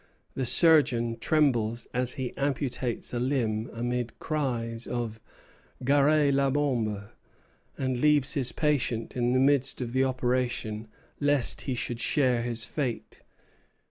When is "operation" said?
10.03-10.87